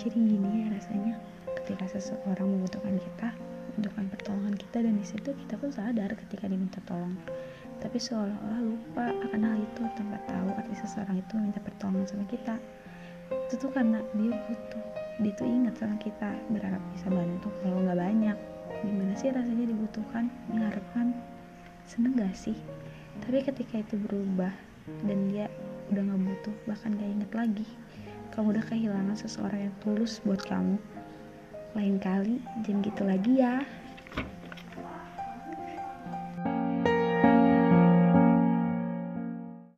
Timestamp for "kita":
2.96-3.36, 4.56-4.78, 5.44-5.60, 12.32-12.56, 16.00-16.32